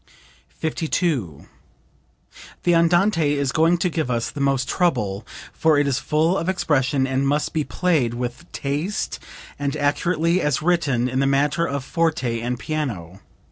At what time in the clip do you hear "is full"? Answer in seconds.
5.85-6.39